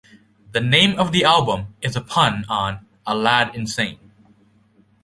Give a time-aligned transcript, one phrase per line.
[0.51, 4.11] The name of the album is a pun on "A Lad Insane".